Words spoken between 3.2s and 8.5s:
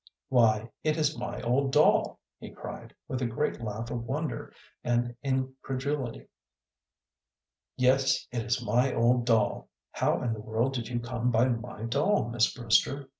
a great laugh of wonder and incredulity. "Yes, it